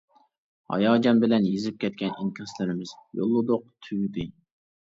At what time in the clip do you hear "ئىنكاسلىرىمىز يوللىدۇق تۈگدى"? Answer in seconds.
2.23-4.27